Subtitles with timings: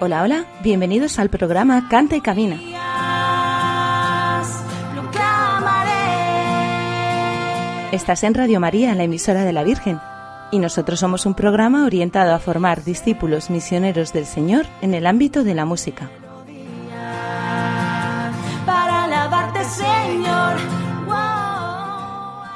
[0.00, 2.58] Hola, hola, bienvenidos al programa Canta y Camina.
[7.92, 10.00] Estás en Radio María, la emisora de la Virgen,
[10.50, 15.44] y nosotros somos un programa orientado a formar discípulos misioneros del Señor en el ámbito
[15.44, 16.10] de la música.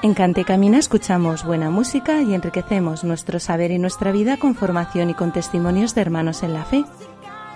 [0.03, 4.55] En Canta y Camina escuchamos buena música y enriquecemos nuestro saber y nuestra vida con
[4.55, 6.85] formación y con testimonios de hermanos en la fe.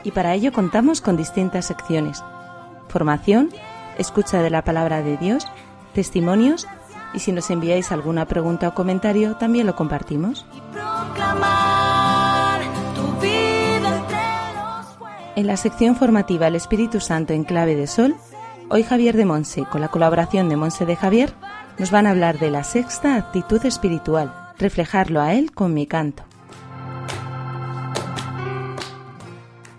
[0.04, 2.22] Y para ello contamos con distintas secciones.
[2.88, 3.50] Formación,
[3.98, 5.46] escucha de la palabra de Dios,
[5.94, 6.66] testimonios
[7.14, 10.46] y si nos enviáis alguna pregunta o comentario también lo compartimos.
[15.34, 18.14] En la sección formativa El Espíritu Santo en clave de sol,
[18.68, 21.32] hoy Javier de Monse, con la colaboración de Monse de Javier,
[21.78, 26.24] nos van a hablar de la sexta actitud espiritual, reflejarlo a él con mi canto.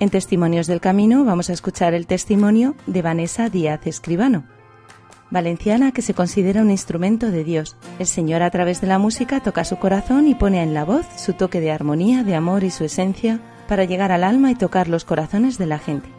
[0.03, 4.43] En Testimonios del Camino vamos a escuchar el testimonio de Vanessa Díaz Escribano,
[5.31, 7.77] valenciana que se considera un instrumento de Dios.
[7.99, 11.05] El Señor a través de la música toca su corazón y pone en la voz
[11.15, 14.89] su toque de armonía, de amor y su esencia para llegar al alma y tocar
[14.89, 16.09] los corazones de la gente.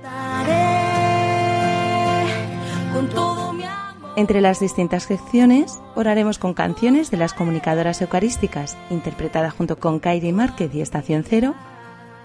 [4.16, 10.32] Entre las distintas secciones, oraremos con canciones de las comunicadoras eucarísticas, interpretada junto con Kairi
[10.32, 11.54] Márquez y Estación Cero,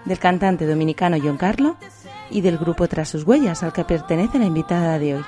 [0.04, 1.76] del cantante dominicano John Carlo
[2.30, 5.24] y del grupo Tras sus huellas, al que pertenece la invitada de hoy.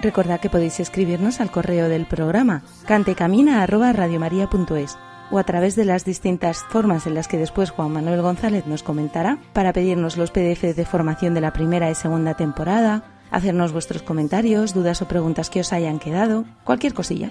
[0.00, 4.96] Recordad que podéis escribirnos al correo del programa cantecamina@radiomaria.es
[5.30, 8.82] o a través de las distintas formas en las que después Juan Manuel González nos
[8.82, 14.02] comentará para pedirnos los PDF de formación de la primera y segunda temporada, hacernos vuestros
[14.02, 17.30] comentarios, dudas o preguntas que os hayan quedado, cualquier cosilla.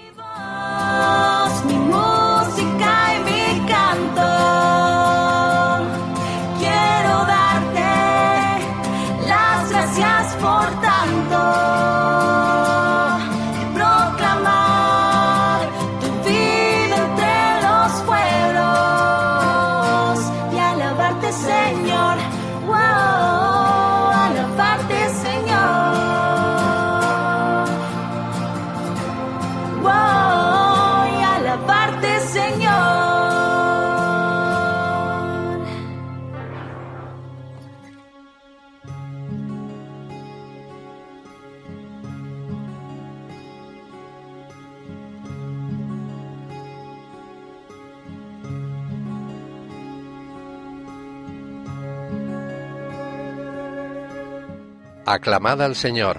[55.13, 56.17] Aclamad al Señor.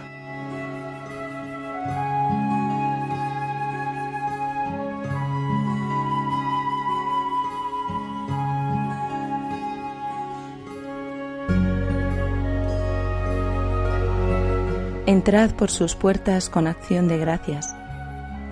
[15.07, 17.75] Entrad por sus puertas con acción de gracias,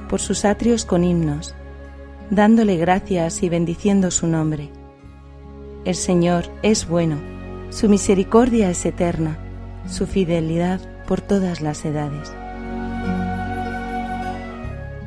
[0.09, 1.55] por sus atrios con himnos,
[2.31, 4.71] dándole gracias y bendiciendo su nombre.
[5.85, 7.19] El Señor es bueno,
[7.69, 9.50] su misericordia es eterna,
[9.89, 12.33] su fidelidad por todas las edades.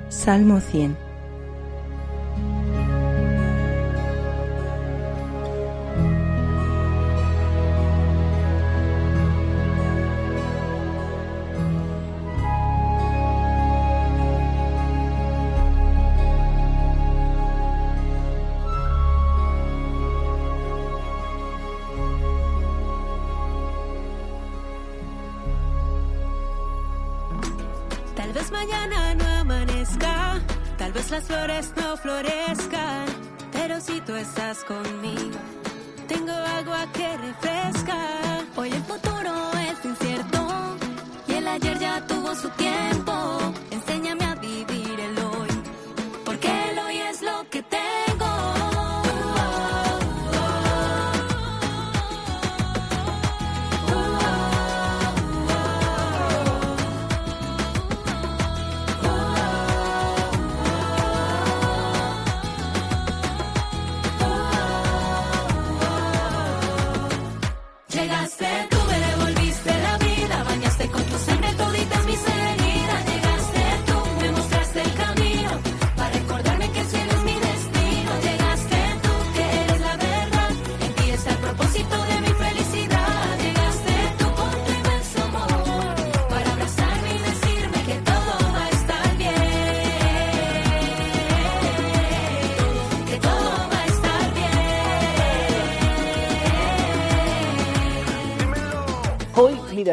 [0.10, 1.13] Salmo 100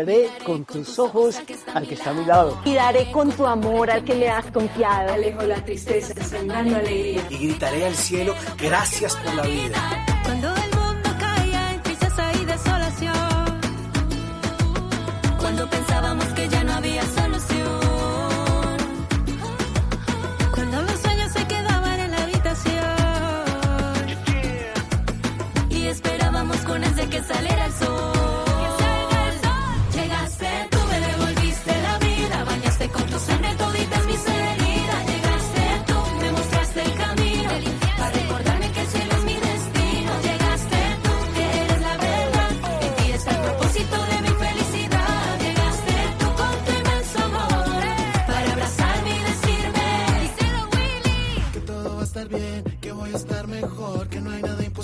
[0.00, 1.40] miraré con tus ojos
[1.74, 2.58] al que está a mi lado.
[2.64, 5.12] Y daré con tu amor al que le has confiado.
[5.12, 7.26] Alejo la tristeza, sembrando alegría.
[7.30, 10.09] Y gritaré al cielo, gracias por la vida.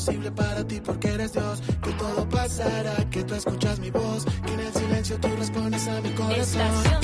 [0.06, 4.52] Imposible para ti porque eres Dios, que todo pasará, que tú escuchas mi voz, que
[4.52, 6.95] en el silencio tú respondes a mi corazón, Estación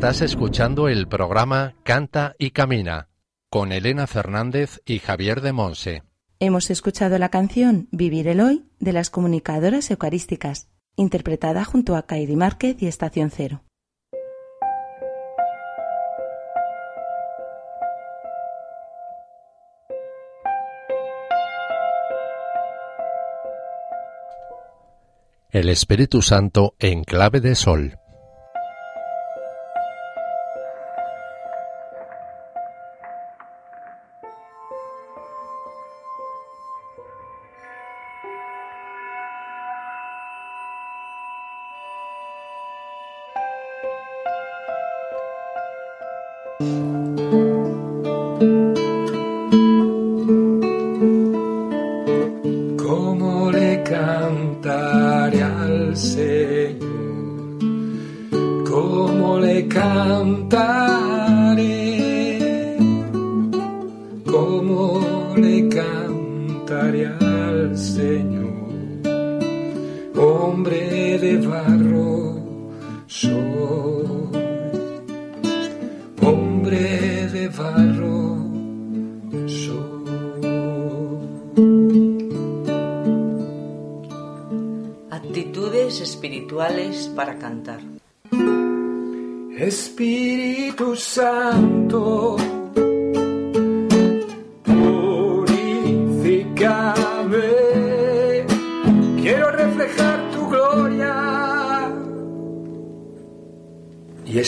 [0.00, 3.10] Estás escuchando el programa Canta y Camina
[3.50, 6.04] con Elena Fernández y Javier de Monse.
[6.38, 12.34] Hemos escuchado la canción Vivir el Hoy de las comunicadoras eucarísticas, interpretada junto a Kairi
[12.34, 13.62] Márquez y Estación Cero.
[25.50, 27.99] El Espíritu Santo en clave de sol.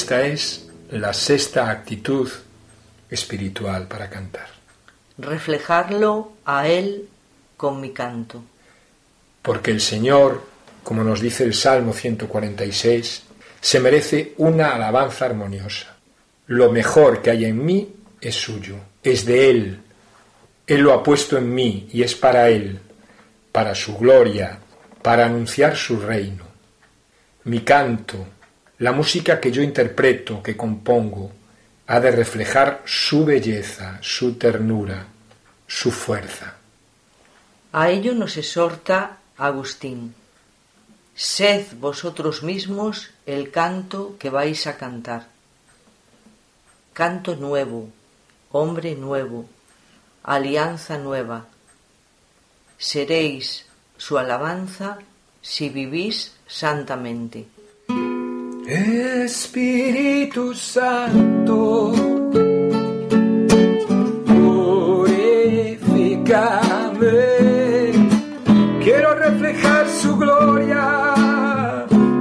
[0.02, 2.28] Esta es la sexta actitud
[3.09, 4.49] espiritual para cantar.
[5.16, 7.09] Reflejarlo a Él
[7.56, 8.42] con mi canto.
[9.42, 10.42] Porque el Señor,
[10.82, 13.23] como nos dice el Salmo 146,
[13.61, 15.94] se merece una alabanza armoniosa.
[16.49, 19.80] Lo mejor que hay en mí es suyo, es de Él.
[20.66, 22.80] Él lo ha puesto en mí y es para Él,
[23.52, 24.59] para su gloria,
[25.00, 26.44] para anunciar su reino.
[27.44, 28.26] Mi canto,
[28.83, 31.31] la música que yo interpreto, que compongo,
[31.87, 35.07] ha de reflejar su belleza, su ternura,
[35.69, 36.57] su fuerza.
[37.71, 40.17] A ello nos exhorta Agustín.
[41.15, 45.29] Sed vosotros mismos el canto que vais a cantar.
[46.93, 47.89] Canto nuevo,
[48.51, 49.47] hombre nuevo,
[50.25, 51.47] alianza nueva.
[52.79, 53.65] Seréis
[53.97, 54.99] su alabanza
[55.41, 57.47] si vivís santamente.
[58.66, 61.92] Espíritu Santo,
[64.25, 65.23] purifícame.
[68.83, 71.14] Quiero reflejar su gloria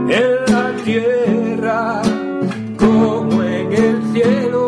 [0.09, 2.01] en la tierra
[2.77, 4.59] como en el cielo.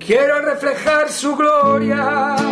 [0.00, 2.49] Quiero reflejar su gloria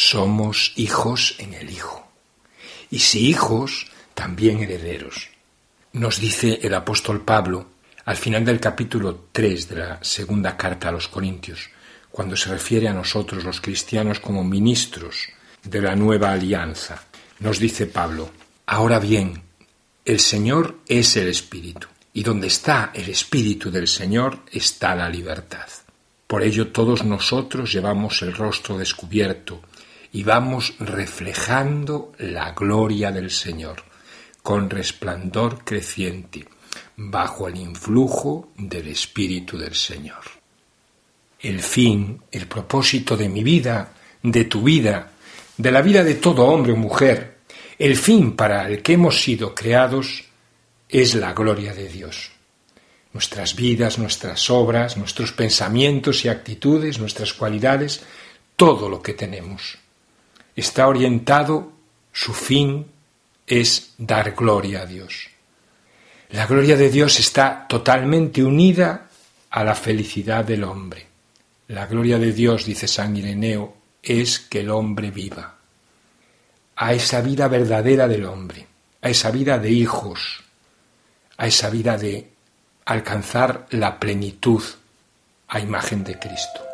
[0.00, 2.06] Somos hijos en el Hijo.
[2.88, 5.28] Y si hijos, también herederos.
[5.92, 7.66] Nos dice el apóstol Pablo
[8.04, 11.68] al final del capítulo 3 de la segunda carta a los Corintios,
[12.12, 15.30] cuando se refiere a nosotros los cristianos como ministros
[15.64, 17.02] de la nueva alianza.
[17.40, 18.30] Nos dice Pablo,
[18.66, 19.42] ahora bien,
[20.04, 25.66] el Señor es el Espíritu, y donde está el Espíritu del Señor está la libertad.
[26.28, 29.60] Por ello todos nosotros llevamos el rostro descubierto
[30.12, 33.82] y vamos reflejando la gloria del Señor
[34.42, 36.46] con resplandor creciente
[36.96, 40.22] bajo el influjo del Espíritu del Señor.
[41.40, 45.12] El fin, el propósito de mi vida, de tu vida,
[45.56, 47.38] de la vida de todo hombre o mujer,
[47.78, 50.24] el fin para el que hemos sido creados
[50.88, 52.30] es la gloria de Dios.
[53.12, 58.02] Nuestras vidas, nuestras obras, nuestros pensamientos y actitudes, nuestras cualidades,
[58.56, 59.78] todo lo que tenemos
[60.60, 61.72] está orientado,
[62.12, 62.86] su fin
[63.46, 65.28] es dar gloria a Dios.
[66.30, 69.08] La gloria de Dios está totalmente unida
[69.50, 71.06] a la felicidad del hombre.
[71.68, 75.56] La gloria de Dios, dice San Ireneo, es que el hombre viva.
[76.76, 78.66] A esa vida verdadera del hombre,
[79.00, 80.44] a esa vida de hijos,
[81.36, 82.30] a esa vida de
[82.84, 84.62] alcanzar la plenitud
[85.48, 86.67] a imagen de Cristo.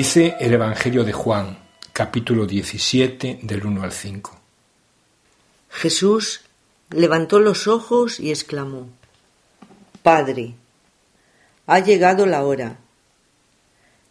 [0.00, 1.58] Dice el Evangelio de Juan,
[1.92, 4.40] capítulo 17, del 1 al 5.
[5.70, 6.42] Jesús
[6.90, 8.86] levantó los ojos y exclamó,
[10.04, 10.54] Padre,
[11.66, 12.78] ha llegado la hora.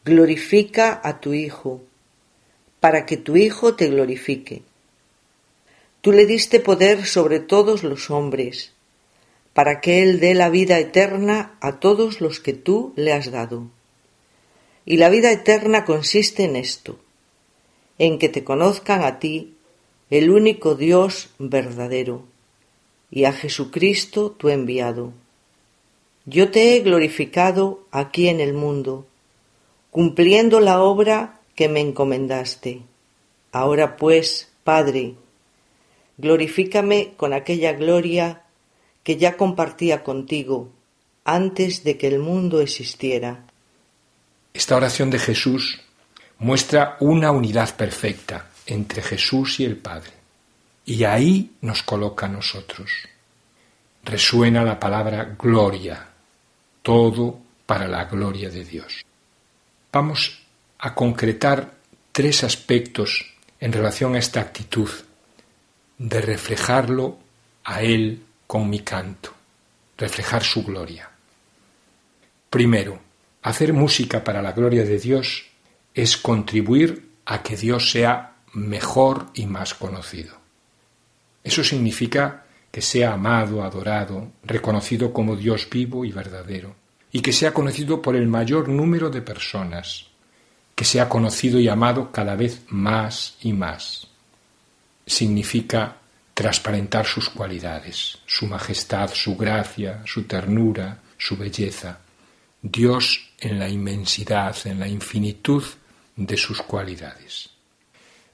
[0.03, 1.82] Glorifica a tu Hijo,
[2.82, 4.63] para que tu Hijo te glorifique.
[6.01, 8.74] Tú le diste poder sobre todos los hombres,
[9.53, 13.70] para que Él dé la vida eterna a todos los que tú le has dado.
[14.89, 16.98] Y la vida eterna consiste en esto,
[17.98, 19.56] en que te conozcan a ti,
[20.10, 22.24] el único Dios verdadero,
[23.12, 25.12] y a Jesucristo tu enviado.
[26.25, 29.06] Yo te he glorificado aquí en el mundo,
[29.91, 32.79] cumpliendo la obra que me encomendaste.
[33.51, 35.15] Ahora pues, Padre,
[36.17, 38.44] glorifícame con aquella gloria
[39.03, 40.70] que ya compartía contigo
[41.25, 43.47] antes de que el mundo existiera.
[44.58, 45.80] Esta oración de Jesús
[46.40, 50.14] muestra una unidad perfecta entre Jesús y el Padre.
[50.84, 52.90] Y ahí nos coloca a nosotros.
[54.04, 56.08] Resuena la palabra gloria,
[56.82, 59.06] todo para la gloria de Dios.
[59.94, 60.40] Vamos
[60.80, 61.76] a concretar
[62.12, 64.90] tres aspectos en relación a esta actitud
[66.00, 67.20] de reflejarlo
[67.64, 69.36] a Él con mi canto,
[70.00, 71.08] reflejar su gloria.
[72.50, 73.07] Primero,
[73.48, 75.46] Hacer música para la gloria de Dios
[75.94, 80.36] es contribuir a que Dios sea mejor y más conocido.
[81.46, 86.75] Eso significa que sea amado, adorado, reconocido como Dios vivo y verdadero,
[87.10, 90.08] y que sea conocido por el mayor número de personas,
[90.75, 94.08] que sea conocido y amado cada vez más y más.
[95.06, 96.00] Significa
[96.34, 102.00] transparentar sus cualidades, su majestad, su gracia, su ternura, su belleza,
[102.62, 105.63] Dios en la inmensidad, en la infinitud
[106.15, 107.50] de sus cualidades.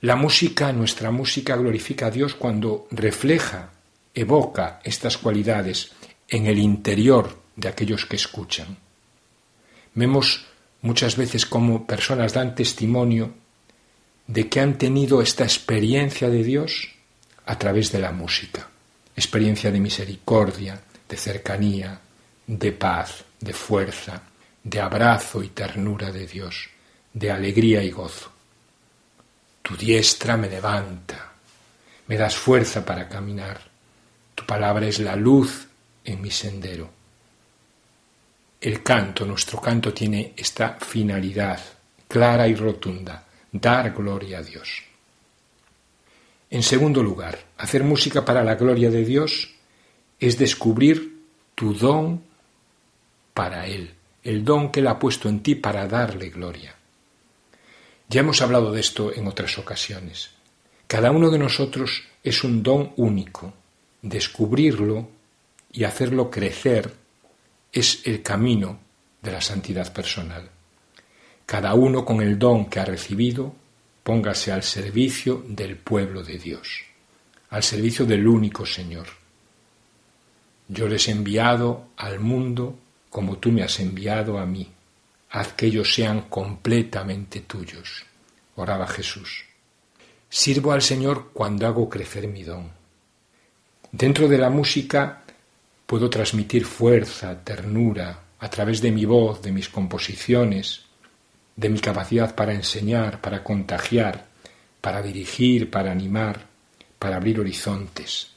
[0.02, 3.72] La música, nuestra música, glorifica a Dios cuando refleja,
[4.14, 5.92] evoca estas cualidades
[6.28, 8.78] en el interior de aquellos que escuchan.
[9.94, 10.46] Vemos
[10.82, 13.34] muchas veces cómo personas dan testimonio
[14.28, 16.90] de que han tenido esta experiencia de Dios
[17.46, 18.70] a través de la música,
[19.16, 22.00] experiencia de misericordia, de cercanía,
[22.48, 24.24] de paz, de fuerza,
[24.64, 26.70] de abrazo y ternura de Dios,
[27.14, 28.32] de alegría y gozo.
[29.62, 31.34] Tu diestra me levanta,
[32.08, 33.62] me das fuerza para caminar.
[34.36, 35.68] Tu palabra es la luz
[36.04, 36.90] en mi sendero.
[38.60, 41.60] El canto, nuestro canto tiene esta finalidad
[42.08, 44.84] clara y rotunda, dar gloria a Dios.
[46.50, 49.50] En segundo lugar, hacer música para la gloria de Dios
[50.20, 51.24] es descubrir
[51.56, 52.22] tu don
[53.34, 56.76] para Él, el don que Él ha puesto en ti para darle gloria.
[58.10, 60.32] Ya hemos hablado de esto en otras ocasiones.
[60.88, 63.54] Cada uno de nosotros es un don único.
[64.02, 65.10] Descubrirlo
[65.72, 66.94] y hacerlo crecer
[67.72, 68.80] es el camino
[69.22, 70.50] de la santidad personal.
[71.46, 73.54] Cada uno con el don que ha recibido,
[74.04, 76.84] póngase al servicio del pueblo de Dios,
[77.50, 79.08] al servicio del único Señor.
[80.68, 82.78] Yo les he enviado al mundo
[83.14, 84.68] como tú me has enviado a mí.
[85.30, 88.04] Haz que ellos sean completamente tuyos.
[88.56, 89.46] Oraba Jesús.
[90.28, 92.72] Sirvo al Señor cuando hago crecer mi don.
[93.92, 95.22] Dentro de la música
[95.86, 100.86] puedo transmitir fuerza, ternura, a través de mi voz, de mis composiciones,
[101.56, 104.26] de mi capacidad para enseñar, para contagiar,
[104.82, 106.48] para dirigir, para animar,
[106.98, 108.32] para abrir horizontes,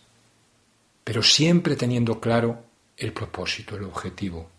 [1.02, 2.62] pero siempre teniendo claro
[2.98, 4.50] el propósito, el objetivo,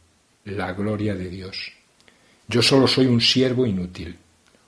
[0.55, 1.71] la gloria de Dios.
[2.47, 4.17] Yo solo soy un siervo inútil,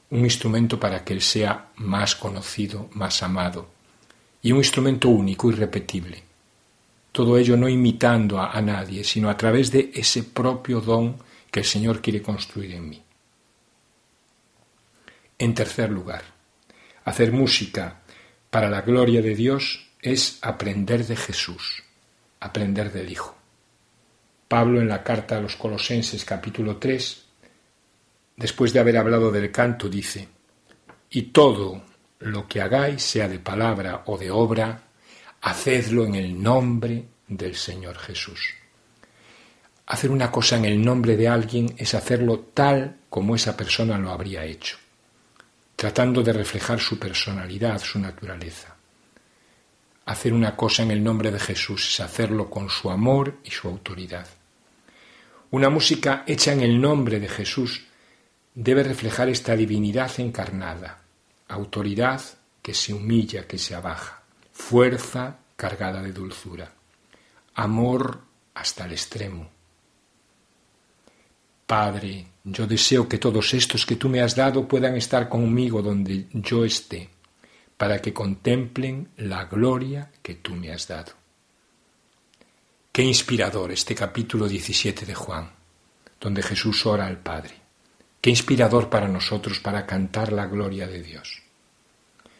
[0.09, 3.69] un instrumento para que Él sea más conocido, más amado,
[4.41, 6.23] y un instrumento único, irrepetible.
[7.11, 11.17] Todo ello no imitando a, a nadie, sino a través de ese propio don
[11.49, 13.01] que el Señor quiere construir en mí.
[15.37, 16.23] En tercer lugar,
[17.05, 18.01] hacer música
[18.49, 21.83] para la gloria de Dios es aprender de Jesús,
[22.39, 23.38] aprender del Hijo.
[24.49, 27.25] Pablo en la carta a los Colosenses capítulo 3,
[28.35, 30.27] después de haber hablado del canto, dice,
[31.09, 31.83] y todo
[32.19, 34.83] lo que hagáis, sea de palabra o de obra,
[35.39, 38.55] hacedlo en el nombre del Señor Jesús.
[39.85, 44.11] Hacer una cosa en el nombre de alguien es hacerlo tal como esa persona lo
[44.11, 44.77] habría hecho
[45.79, 48.75] tratando de reflejar su personalidad, su naturaleza.
[50.07, 53.69] Hacer una cosa en el nombre de Jesús es hacerlo con su amor y su
[53.69, 54.27] autoridad.
[55.51, 57.85] Una música hecha en el nombre de Jesús
[58.53, 61.01] debe reflejar esta divinidad encarnada,
[61.47, 62.21] autoridad
[62.61, 66.71] que se humilla, que se abaja, fuerza cargada de dulzura,
[67.55, 68.21] amor
[68.53, 69.49] hasta el extremo,
[71.69, 76.25] Padre, yo deseo que todos estos que tú me has dado puedan estar conmigo donde
[76.33, 77.11] yo esté,
[77.77, 81.18] para que contemplen la gloria que tú me has dado.
[82.99, 85.49] Qué inspirador este capítulo 17 de Juan,
[86.19, 87.53] donde Jesús ora al Padre.
[88.19, 91.41] Qué inspirador para nosotros para cantar la gloria de Dios.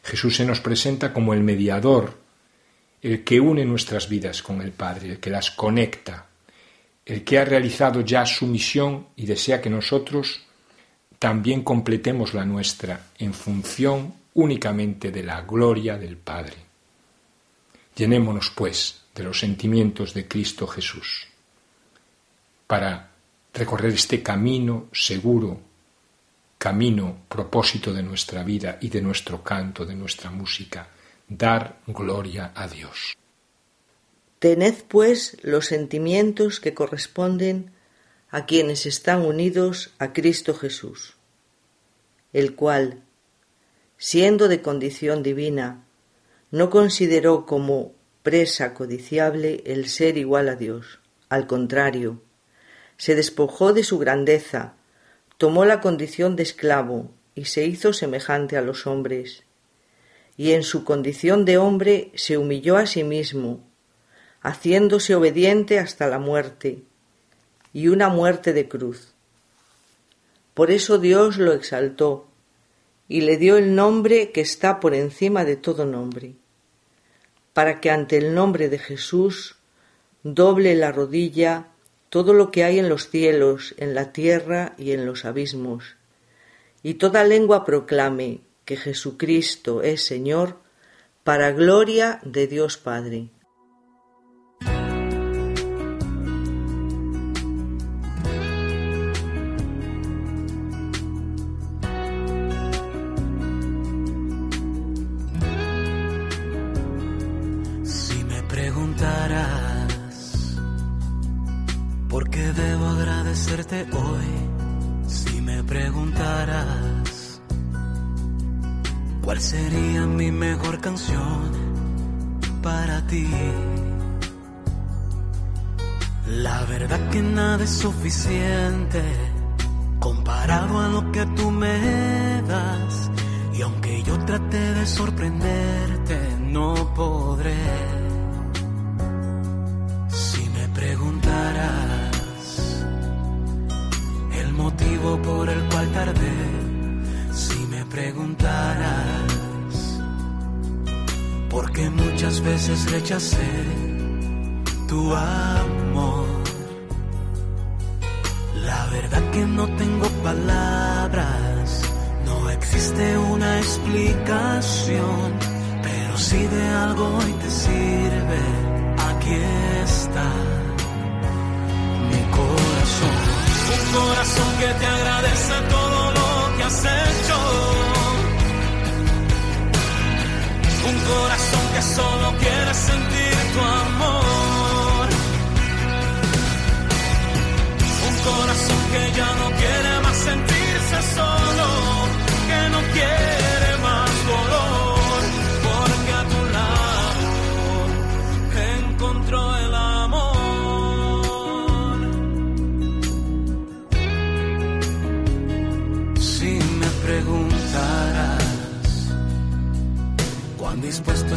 [0.03, 2.19] Jesús se nos presenta como el mediador,
[3.01, 6.27] el que une nuestras vidas con el Padre, el que las conecta,
[7.05, 10.41] el que ha realizado ya su misión y desea que nosotros
[11.19, 16.57] también completemos la nuestra en función únicamente de la gloria del Padre.
[17.95, 21.27] Llenémonos, pues, de los sentimientos de Cristo Jesús
[22.67, 23.11] para
[23.53, 25.59] recorrer este camino seguro,
[26.57, 30.87] camino, propósito de nuestra vida y de nuestro canto, de nuestra música,
[31.27, 33.17] dar gloria a Dios.
[34.39, 37.71] Tened pues los sentimientos que corresponden
[38.29, 41.17] a quienes están unidos a Cristo Jesús,
[42.31, 43.03] el cual,
[43.97, 45.83] siendo de condición divina,
[46.51, 47.98] no consideró como
[48.29, 50.99] presa codiciable el ser igual a Dios.
[51.29, 52.21] Al contrario,
[52.95, 54.75] se despojó de su grandeza,
[55.39, 59.45] tomó la condición de esclavo y se hizo semejante a los hombres.
[60.37, 63.67] Y en su condición de hombre se humilló a sí mismo,
[64.41, 66.83] haciéndose obediente hasta la muerte,
[67.73, 69.15] y una muerte de cruz.
[70.53, 72.27] Por eso Dios lo exaltó
[73.07, 76.35] y le dio el nombre que está por encima de todo nombre,
[77.59, 79.57] para que ante el nombre de Jesús
[80.23, 81.67] doble la rodilla
[82.07, 85.97] todo lo que hay en los cielos, en la tierra y en los abismos,
[86.83, 90.59] y toda lengua proclame que Jesucristo es Señor,
[91.25, 93.27] para gloria de Dios Padre.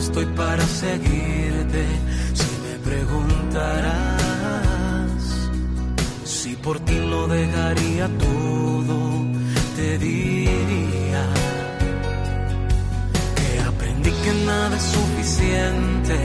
[0.02, 1.86] Estoy para seguirte,
[2.34, 4.02] si me preguntarás
[6.24, 8.96] si por ti lo dejaría todo,
[9.76, 11.24] te diría
[13.36, 16.16] que aprendí que nada es suficiente.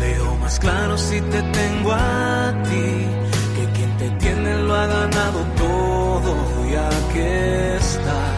[0.00, 2.86] Veo más claro si te tengo a ti,
[3.56, 6.32] que quien te tiene lo ha ganado todo
[6.70, 7.20] y aquí
[7.78, 8.33] está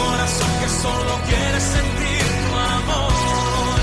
[0.00, 3.78] corazón que solo quiere sentir tu amor.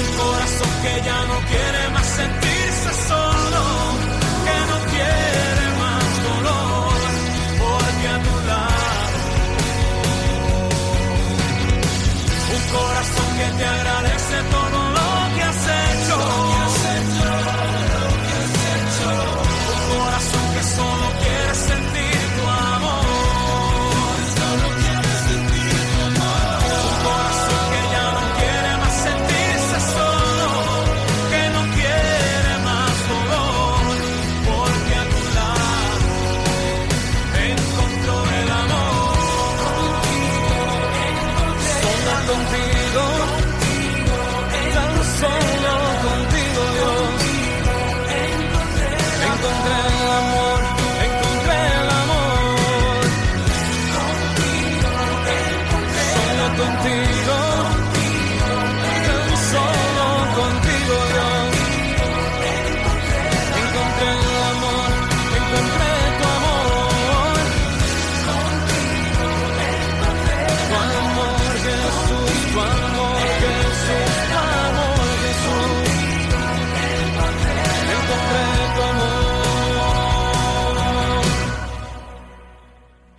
[0.00, 3.62] Un corazón que ya no quiere más sentirse solo,
[4.46, 6.98] que no quiere más dolor,
[7.62, 9.18] porque a tu lado.
[12.56, 14.75] Un corazón que te agradece todo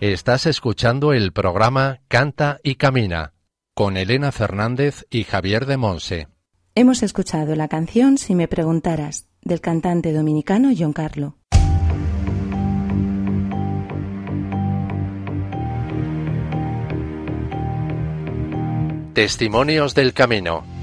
[0.00, 3.32] Estás escuchando el programa Canta y Camina
[3.74, 6.28] con Elena Fernández y Javier de Monse.
[6.76, 11.34] Hemos escuchado la canción Si me preguntaras del cantante dominicano John Carlo.
[19.14, 20.77] Testimonios del Camino.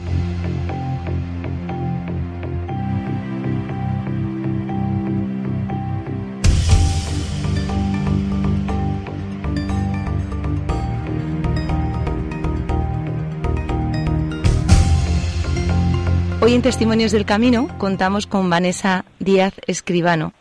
[16.45, 20.33] Hoy en Testimonios del Camino contamos con Vanessa Díaz Escribano,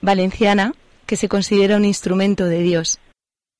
[0.00, 0.72] valenciana
[1.04, 3.00] que se considera un instrumento de Dios.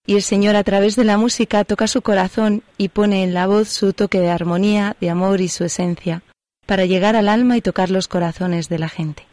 [0.06, 3.48] Y el Señor a través de la música toca su corazón y pone en la
[3.48, 6.22] voz su toque de armonía, de amor y su esencia,
[6.66, 9.26] para llegar al alma y tocar los corazones de la gente.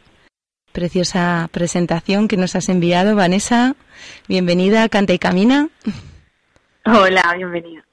[0.72, 3.76] Preciosa presentación que nos has enviado, Vanessa.
[4.26, 5.68] Bienvenida Canta y Camina.
[6.84, 7.84] Hola, bienvenida.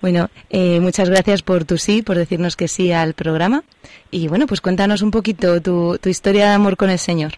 [0.00, 3.62] Bueno, eh, muchas gracias por tu sí, por decirnos que sí al programa.
[4.10, 7.32] Y bueno, pues cuéntanos un poquito tu, tu historia de amor con el Señor.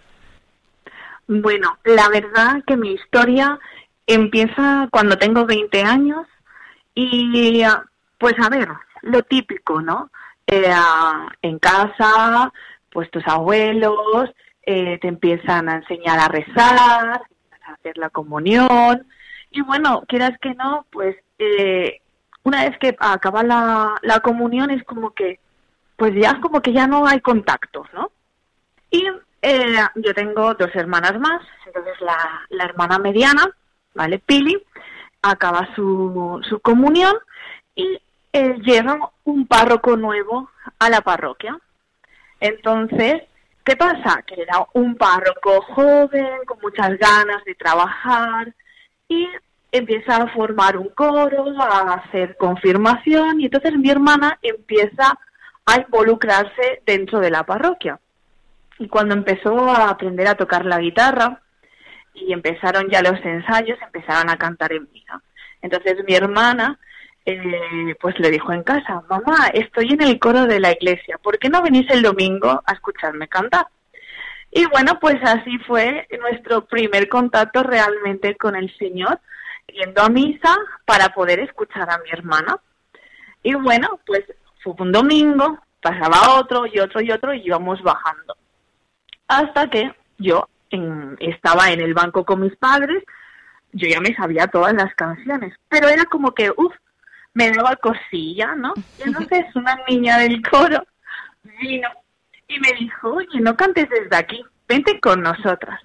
[1.27, 3.59] Bueno, la verdad que mi historia
[4.07, 6.27] empieza cuando tengo 20 años
[6.95, 7.63] y
[8.19, 8.69] pues a ver,
[9.03, 10.11] lo típico, ¿no?
[10.53, 10.75] eh,
[11.43, 12.53] en casa,
[12.91, 14.31] pues tus abuelos
[14.65, 17.23] eh, te empiezan a enseñar a rezar,
[17.63, 19.07] a hacer la comunión.
[19.51, 22.02] Y bueno, quieras que no, pues eh,
[22.45, 25.39] una vez que acaba la, la comunión es como que,
[25.97, 28.11] pues ya como que ya no hay contactos, ¿no?
[28.91, 29.07] Y
[29.43, 32.17] eh, yo tengo dos hermanas más, entonces la,
[32.51, 33.49] la hermana mediana,
[33.95, 34.19] ¿vale?
[34.19, 34.61] Pili,
[35.23, 37.15] acaba su, su comunión
[37.75, 38.01] y
[38.33, 41.59] eh, llega un párroco nuevo a la parroquia.
[42.41, 43.23] Entonces,
[43.65, 44.23] ¿qué pasa?
[44.27, 48.53] Que era un párroco joven, con muchas ganas de trabajar
[49.09, 49.29] y
[49.73, 55.19] empieza a formar un coro, a hacer confirmación y entonces mi hermana empieza
[55.65, 57.99] a involucrarse dentro de la parroquia.
[58.79, 61.41] Y cuando empezó a aprender a tocar la guitarra
[62.15, 65.23] y empezaron ya los ensayos, empezaron a cantar en misa.
[65.63, 66.79] Entonces mi hermana
[67.25, 71.39] eh, pues le dijo en casa, mamá, estoy en el coro de la iglesia, ¿por
[71.39, 73.67] qué no venís el domingo a escucharme cantar?
[74.51, 79.21] Y bueno, pues así fue nuestro primer contacto realmente con el Señor,
[79.73, 82.57] yendo a misa para poder escuchar a mi hermana.
[83.43, 84.23] Y bueno, pues
[84.63, 88.37] fue un domingo, pasaba otro y otro y otro y íbamos bajando.
[89.29, 90.49] Hasta que yo
[91.19, 93.03] estaba en el banco con mis padres,
[93.73, 96.75] yo ya me sabía todas las canciones, pero era como que, uff,
[97.35, 98.75] me daba cosilla, ¿no?
[98.99, 100.85] Y entonces una niña del coro
[101.61, 101.89] vino
[102.49, 105.81] y me dijo, oye, no cantes desde aquí, vente con nosotras.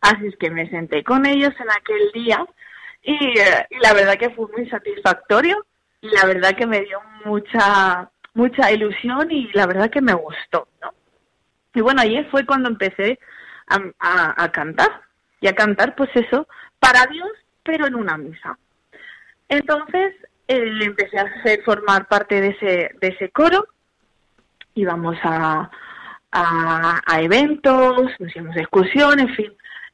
[0.00, 2.44] Así es que me senté con ellos en aquel día
[3.02, 5.64] y, eh, y la verdad que fue muy satisfactorio
[6.00, 10.68] y la verdad que me dio mucha mucha ilusión y la verdad que me gustó,
[10.80, 10.92] ¿no?
[11.74, 13.18] Y bueno, ayer fue cuando empecé
[13.66, 15.02] a, cantar
[15.40, 16.46] y a cantar, pues eso,
[16.78, 17.30] para Dios,
[17.62, 18.58] pero en una misa.
[19.48, 20.14] Entonces
[20.48, 23.66] eh, empecé a hacer formar parte de ese, de ese coro,
[24.74, 25.70] íbamos a,
[26.30, 29.52] a, a eventos, nos íbamos a excursión, en fin.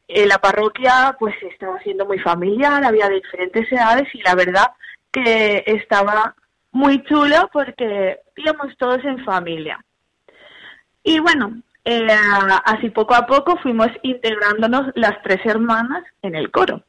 [0.09, 4.69] Eh, la parroquia pues estaba siendo muy familiar, había diferentes edades y la verdad
[5.13, 6.35] que estaba
[6.73, 9.79] muy chulo porque íbamos todos en familia.
[11.03, 12.07] Y bueno, eh,
[12.65, 16.83] así poco a poco fuimos integrándonos las tres hermanas en el coro.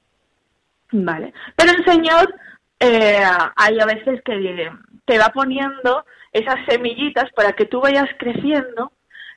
[0.91, 1.34] Vale.
[1.55, 2.34] Pero el Señor,
[2.79, 3.21] eh,
[3.55, 4.71] hay a veces que
[5.05, 8.93] te va poniendo esas semillitas para que tú vayas creciendo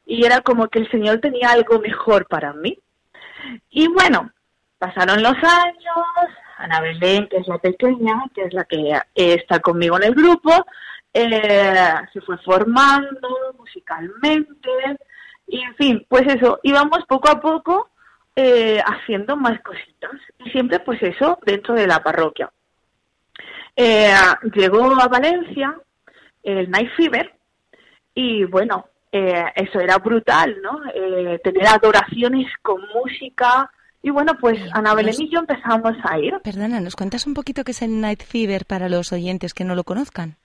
[0.07, 2.79] y era como que el Señor tenía algo mejor para mí.
[3.71, 4.31] Y bueno,
[4.79, 6.07] pasaron los años,
[6.59, 10.67] Ana Belén, que es la pequeña, que es la que está conmigo en el grupo,
[11.15, 14.71] eh, se fue formando musicalmente,
[15.47, 17.91] y en fin, pues eso, íbamos poco a poco
[18.35, 22.51] eh, haciendo más cositas, y siempre pues eso, dentro de la parroquia.
[23.77, 24.15] Eh,
[24.55, 25.77] llegó a Valencia
[26.43, 27.35] el Night Fever,
[28.15, 30.81] y bueno, eso era brutal, ¿no?
[31.45, 33.71] tener adoraciones con música,
[34.03, 36.35] y bueno, pues Ana Belén y yo empezamos a ir.
[36.43, 39.77] Perdona, ¿nos cuentas un poquito qué es el Night Fever para los oyentes que no
[39.77, 40.37] lo conozcan?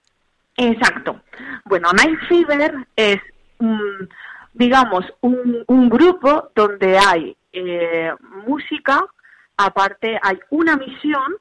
[0.58, 1.22] Exacto.
[1.66, 3.20] Bueno, Night Fever es,
[4.54, 8.12] digamos, un, un, grupo donde hay eh,
[8.46, 9.04] música,
[9.58, 11.36] aparte hay una misión,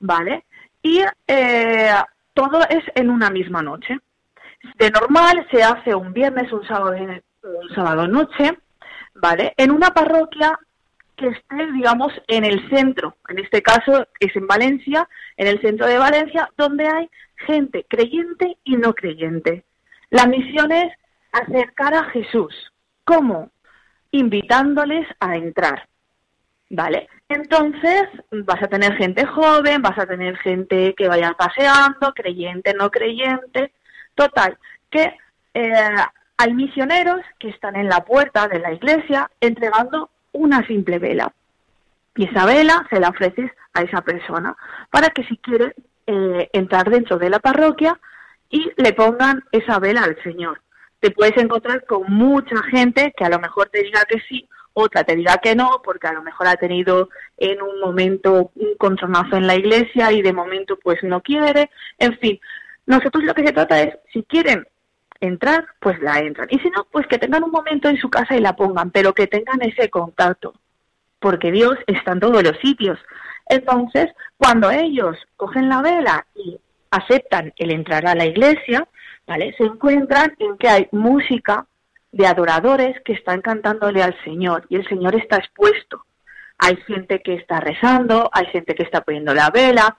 [0.00, 0.44] ¿vale?
[0.82, 1.94] Y eh,
[2.32, 3.98] todo es en una misma noche.
[4.76, 8.58] De normal se hace un viernes, un sábado, un sábado noche,
[9.14, 9.54] ¿vale?
[9.56, 10.58] En una parroquia
[11.16, 13.16] que esté, digamos, en el centro.
[13.28, 17.10] En este caso es en Valencia, en el centro de Valencia, donde hay
[17.46, 19.64] gente creyente y no creyente.
[20.10, 20.92] La misión es
[21.32, 22.54] acercar a Jesús.
[23.04, 23.50] ¿Cómo?
[24.10, 25.88] Invitándoles a entrar.
[26.70, 27.08] ¿Vale?
[27.28, 32.90] Entonces vas a tener gente joven, vas a tener gente que vaya paseando, creyente, no
[32.90, 33.72] creyente.
[34.18, 34.58] Total,
[34.90, 35.16] que
[35.54, 35.94] eh,
[36.38, 41.32] hay misioneros que están en la puerta de la iglesia entregando una simple vela.
[42.16, 44.56] Y esa vela se la ofreces a esa persona
[44.90, 45.72] para que si quiere
[46.08, 47.96] eh, entrar dentro de la parroquia
[48.50, 50.62] y le pongan esa vela al Señor.
[50.98, 55.04] Te puedes encontrar con mucha gente que a lo mejor te diga que sí, otra
[55.04, 59.36] te diga que no, porque a lo mejor ha tenido en un momento un contronazo
[59.36, 61.70] en la iglesia y de momento pues no quiere.
[61.98, 62.40] En fin,
[62.88, 64.66] nosotros lo que se trata es, si quieren
[65.20, 66.48] entrar, pues la entran.
[66.50, 69.12] Y si no, pues que tengan un momento en su casa y la pongan, pero
[69.12, 70.54] que tengan ese contacto,
[71.20, 72.98] porque Dios está en todos los sitios.
[73.46, 74.06] Entonces,
[74.38, 76.58] cuando ellos cogen la vela y
[76.90, 78.88] aceptan el entrar a la iglesia,
[79.26, 79.54] ¿vale?
[79.58, 81.66] Se encuentran en que hay música
[82.10, 86.06] de adoradores que están cantándole al Señor y el Señor está expuesto.
[86.56, 89.96] Hay gente que está rezando, hay gente que está poniendo la vela,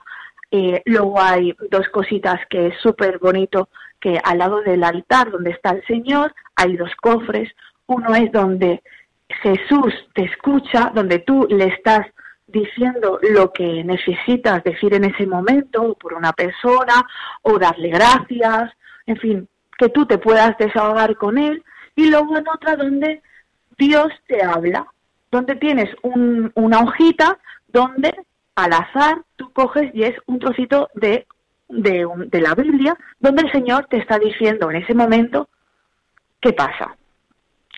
[0.50, 3.68] Eh, luego hay dos cositas que es súper bonito,
[4.00, 7.50] que al lado del altar donde está el Señor hay dos cofres.
[7.86, 8.82] Uno es donde
[9.42, 12.06] Jesús te escucha, donde tú le estás
[12.46, 17.06] diciendo lo que necesitas decir en ese momento por una persona
[17.42, 18.72] o darle gracias,
[19.06, 21.62] en fin, que tú te puedas desahogar con él.
[21.94, 23.22] Y luego en otra donde
[23.78, 24.86] Dios te habla,
[25.30, 28.14] donde tienes un, una hojita donde
[28.64, 31.26] al azar tú coges y es un trocito de,
[31.68, 35.48] de, de la Biblia donde el Señor te está diciendo en ese momento
[36.40, 36.96] qué pasa.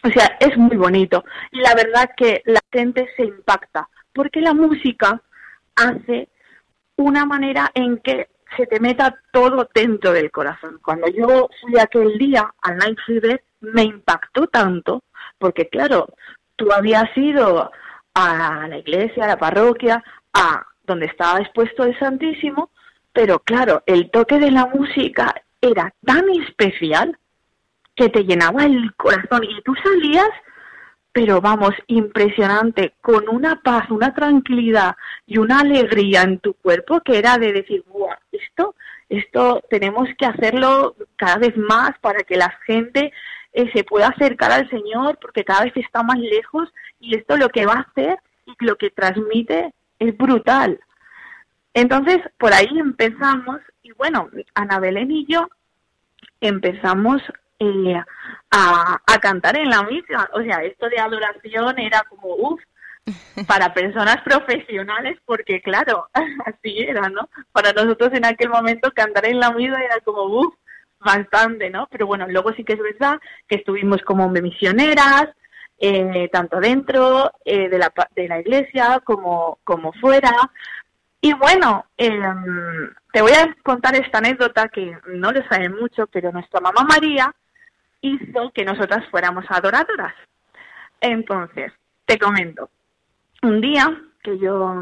[0.05, 1.25] O sea, es muy bonito.
[1.53, 5.21] Y la verdad que la gente se impacta, porque la música
[5.77, 6.29] hace
[6.97, 10.79] una manera en que se te meta todo dentro del corazón.
[10.85, 15.05] Cuando yo fui aquel día al Night Fever, me impactó tanto,
[15.38, 16.09] porque claro,
[16.57, 17.71] tú habías ido
[18.14, 20.03] a la iglesia, a la parroquia,
[20.35, 22.71] a donde estaba expuesto el Santísimo,
[23.12, 27.18] pero claro, el toque de la música era tan especial
[27.95, 30.31] que te llenaba el corazón y tú salías,
[31.12, 37.18] pero vamos, impresionante, con una paz, una tranquilidad y una alegría en tu cuerpo que
[37.18, 38.75] era de decir, wow, esto,
[39.11, 43.12] esto tenemos que hacerlo cada vez más para que la gente
[43.53, 47.51] eh, se pueda acercar al Señor porque cada vez está más lejos y esto lo
[47.51, 50.81] que va a hacer y lo que transmite es brutal.
[51.75, 55.49] Entonces, por ahí empezamos, y bueno, Ana Belén y yo
[56.41, 57.23] empezamos
[57.59, 58.03] eh,
[58.51, 60.29] a, a, cantar en la misma.
[60.35, 62.61] O sea, esto de adoración era como, uff,
[63.47, 66.09] para personas profesionales, porque claro,
[66.47, 67.29] así era, ¿no?
[67.53, 70.55] Para nosotros en aquel momento cantar en la misma era como, uff,
[70.99, 71.88] bastante, ¿no?
[71.91, 75.29] Pero bueno, luego sí que es verdad que estuvimos como misioneras,
[75.85, 80.31] eh, tanto dentro eh, de, la, de la iglesia como, como fuera.
[81.21, 82.21] Y bueno, eh,
[83.12, 87.35] te voy a contar esta anécdota que no lo saben mucho, pero nuestra mamá María
[88.01, 90.14] hizo que nosotras fuéramos adoradoras.
[91.01, 91.73] Entonces,
[92.07, 92.71] te comento,
[93.42, 93.87] un día
[94.23, 94.81] que yo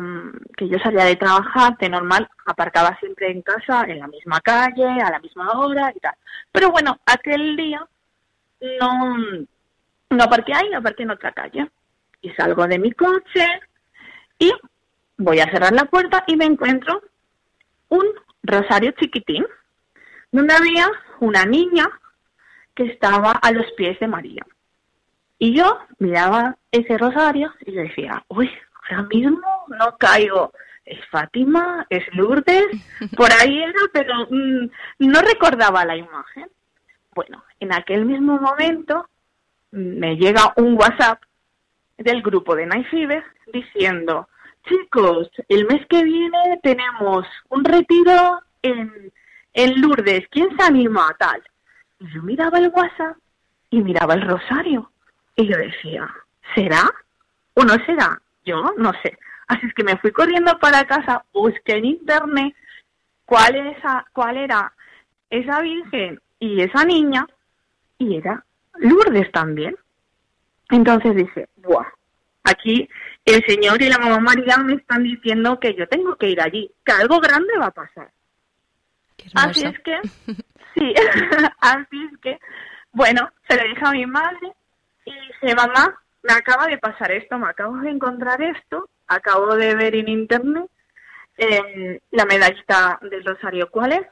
[0.55, 4.85] que yo salía de trabajar, de normal, aparcaba siempre en casa, en la misma calle,
[4.85, 6.15] a la misma hora y tal.
[6.53, 7.87] Pero bueno, aquel día
[8.79, 9.17] no
[10.11, 11.71] no aparqué ahí, aparqué en otra calle.
[12.21, 13.47] Y salgo de mi coche
[14.39, 14.53] y
[15.17, 17.03] voy a cerrar la puerta y me encuentro
[17.89, 18.05] un
[18.43, 19.47] rosario chiquitín,
[20.31, 20.89] donde había
[21.21, 21.89] una niña
[22.75, 24.45] que estaba a los pies de María.
[25.39, 28.51] Y yo miraba ese rosario y decía, uy,
[28.91, 30.53] ahora mismo no caigo.
[30.85, 32.67] Es Fátima, es Lourdes,
[33.17, 34.69] por ahí era, pero mmm,
[34.99, 36.49] no recordaba la imagen.
[37.15, 39.09] Bueno, en aquel mismo momento
[39.73, 41.23] me llega un WhatsApp
[41.99, 42.87] del grupo de Night
[43.53, 44.29] diciendo,
[44.69, 49.13] chicos, el mes que viene tenemos un retiro en,
[49.55, 51.43] en Lourdes, ¿quién se anima a tal?
[51.99, 53.17] Y yo miraba el WhatsApp
[53.71, 54.91] y miraba el rosario
[55.37, 56.09] y yo decía,
[56.55, 56.91] ¿será
[57.55, 58.21] o no será?
[58.45, 59.17] Yo no sé.
[59.49, 62.55] Así es que me fui corriendo para casa, busqué en internet
[63.25, 64.73] cuál, esa, cuál era
[65.29, 67.27] esa virgen y esa niña
[67.99, 68.45] y era
[68.81, 69.77] Lourdes también.
[70.71, 71.87] Entonces dije, ¡buah!
[72.45, 72.89] Aquí
[73.25, 76.71] el Señor y la mamá María me están diciendo que yo tengo que ir allí,
[76.85, 78.11] que algo grande va a pasar.
[79.35, 80.01] Así es que,
[80.75, 80.95] sí,
[81.61, 82.39] así es que,
[82.93, 84.53] bueno, se le dije a mi madre
[85.05, 89.75] y dije, mamá, me acaba de pasar esto, me acabo de encontrar esto, acabo de
[89.75, 90.71] ver en internet
[91.37, 94.07] eh, la medallita del Rosario, ¿cuál es?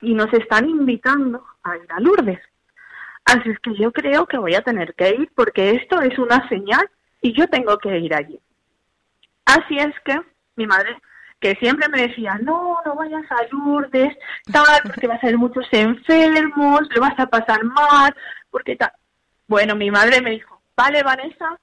[0.00, 2.40] Y nos están invitando a ir a Lourdes.
[3.26, 6.48] Así es que yo creo que voy a tener que ir porque esto es una
[6.48, 6.88] señal
[7.20, 8.40] y yo tengo que ir allí.
[9.44, 10.20] Así es que
[10.54, 10.96] mi madre,
[11.40, 14.16] que siempre me decía, no, no vayas a Lourdes,
[14.52, 18.14] tal, porque vas a haber muchos enfermos, le vas a pasar mal,
[18.48, 18.92] porque tal.
[19.48, 21.58] Bueno, mi madre me dijo, vale, Vanessa,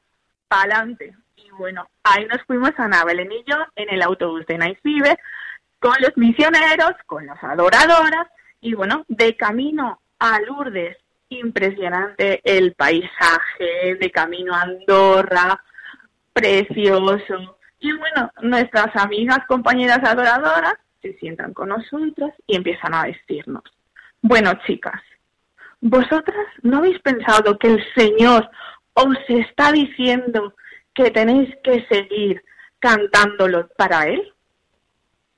[0.49, 1.15] pa'lante.
[1.37, 5.17] Y bueno, ahí nos fuimos a Belén y yo en el autobús de Night Fever,
[5.79, 8.27] con los misioneros, con las adoradoras,
[8.59, 10.97] y bueno, de camino a Lourdes
[11.39, 15.61] impresionante el paisaje de camino a Andorra,
[16.33, 17.57] precioso.
[17.79, 23.63] Y bueno, nuestras amigas, compañeras adoradoras se sientan con nosotros y empiezan a decirnos,
[24.21, 25.01] bueno chicas,
[25.81, 28.49] ¿vosotras no habéis pensado que el Señor
[28.93, 30.55] os está diciendo
[30.93, 32.41] que tenéis que seguir
[32.79, 34.32] cantándolo para Él?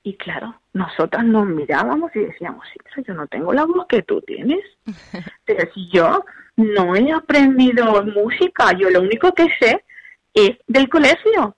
[0.06, 4.02] Y claro, nosotras nos mirábamos y decíamos, sí, pero yo no tengo la voz que
[4.02, 4.64] tú tienes.
[5.44, 9.82] Pero si yo no he aprendido música, yo lo único que sé
[10.32, 11.56] es del colegio.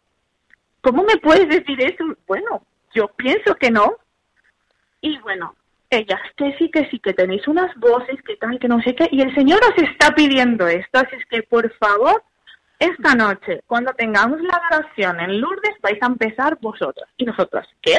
[0.80, 2.03] ¿Cómo me puedes decir eso?
[2.26, 2.62] Bueno,
[2.94, 3.99] yo pienso que no.
[5.03, 5.55] Y bueno,
[5.90, 9.11] ellas, que sí, que sí, que tenéis unas voces, que tal, que no sé qué,
[9.12, 12.22] y el Señor os está pidiendo esto, así es que por favor,
[12.78, 17.11] esta noche, cuando tengamos la oración en Lourdes, vais a empezar vosotras.
[17.18, 17.99] Y nosotras, ¿qué?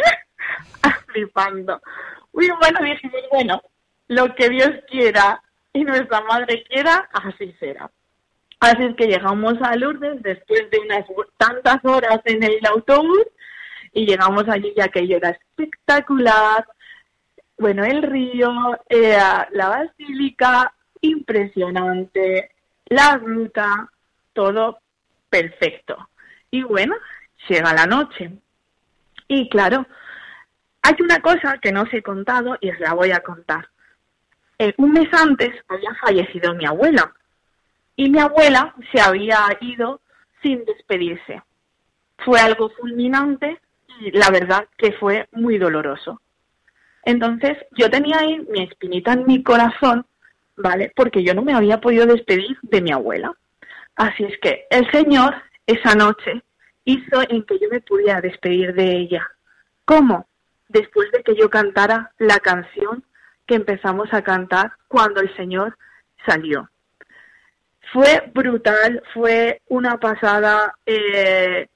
[1.08, 1.82] Flipando.
[2.32, 3.62] Uy, bueno, dijimos, bueno,
[4.08, 5.42] lo que Dios quiera
[5.74, 7.90] y nuestra madre quiera, así será.
[8.60, 11.06] Así es que llegamos a Lourdes después de unas
[11.38, 13.26] tantas horas en el autobús
[13.94, 16.66] y llegamos allí ya que era espectacular.
[17.58, 18.52] Bueno, el río,
[18.90, 19.18] eh,
[19.52, 22.52] la basílica, impresionante,
[22.88, 23.90] la ruta,
[24.34, 24.80] todo
[25.30, 26.10] perfecto.
[26.52, 26.96] Y bueno,
[27.48, 28.32] llega la noche.
[29.28, 29.86] Y claro,
[30.82, 33.70] hay una cosa que no os he contado y os la voy a contar.
[34.58, 37.14] Eh, un mes antes había fallecido mi abuela
[37.96, 40.02] y mi abuela se había ido
[40.42, 41.42] sin despedirse.
[42.24, 43.60] Fue algo fulminante
[44.00, 46.22] y la verdad que fue muy doloroso.
[47.04, 50.06] Entonces yo tenía ahí mi espinita en mi corazón,
[50.56, 50.92] ¿vale?
[50.96, 53.34] Porque yo no me había podido despedir de mi abuela.
[53.96, 56.42] Así es que el Señor esa noche
[56.86, 59.30] hizo en que yo me pudiera despedir de ella.
[59.86, 60.29] ¿Cómo?
[60.70, 63.04] Después de que yo cantara la canción
[63.46, 65.76] que empezamos a cantar cuando el Señor
[66.26, 66.70] salió.
[67.92, 70.76] Fue brutal, fue una pasada.
[70.86, 71.68] Eh,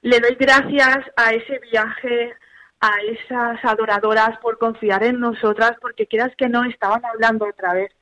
[0.00, 2.34] le doy gracias a ese viaje,
[2.80, 7.92] a esas adoradoras por confiar en nosotras, porque quieras que no, estaban hablando otra vez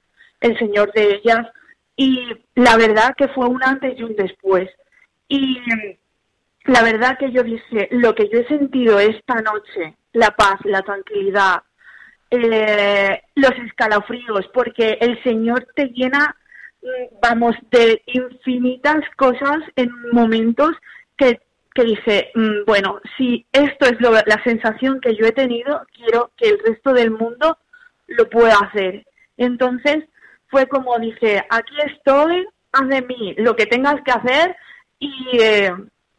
[0.40, 1.48] el Señor de ellas.
[1.96, 4.70] Y la verdad que fue un antes y un después.
[5.28, 5.60] Y
[6.64, 10.82] la verdad que yo dije, lo que yo he sentido esta noche, la paz, la
[10.82, 11.62] tranquilidad,
[12.30, 16.34] eh, los escalofríos, porque el Señor te llena,
[16.82, 20.70] mm, vamos, de infinitas cosas en momentos
[21.16, 21.40] que,
[21.74, 26.48] que dice, mm, bueno, si esto es la sensación que yo he tenido, quiero que
[26.48, 27.58] el resto del mundo
[28.06, 29.06] lo pueda hacer.
[29.36, 30.04] Entonces
[30.48, 34.56] fue como dice, aquí estoy, haz de mí lo que tengas que hacer
[34.98, 35.74] y, eh,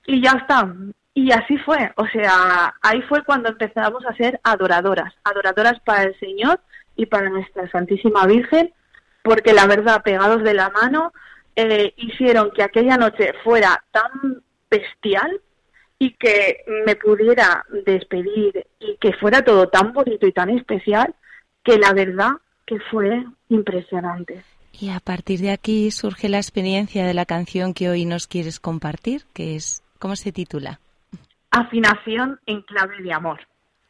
[0.06, 0.72] y ya está.
[1.18, 6.20] Y así fue, o sea, ahí fue cuando empezamos a ser adoradoras, adoradoras para el
[6.20, 6.60] Señor
[6.96, 8.72] y para nuestra Santísima Virgen,
[9.24, 11.14] porque la verdad, pegados de la mano,
[11.56, 15.42] eh, hicieron que aquella noche fuera tan bestial
[15.98, 21.16] y que me pudiera despedir y que fuera todo tan bonito y tan especial,
[21.64, 24.44] que la verdad que fue impresionante.
[24.72, 28.60] Y a partir de aquí surge la experiencia de la canción que hoy nos quieres
[28.60, 30.80] compartir, que es, ¿cómo se titula?
[31.52, 33.40] Afinación en clave de amor.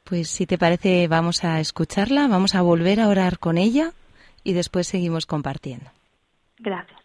[0.03, 3.91] Pues si te parece, vamos a escucharla, vamos a volver a orar con ella
[4.43, 5.91] y después seguimos compartiendo.
[6.59, 6.97] Gracias.